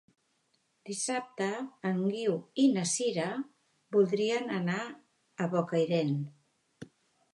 Dissabte 0.89 1.49
en 1.89 1.99
Guiu 2.05 2.33
i 2.63 2.65
na 2.77 2.85
Sira 2.93 3.27
voldrien 3.97 4.49
anar 4.61 4.81
a 4.89 5.49
Bocairent. 5.53 6.19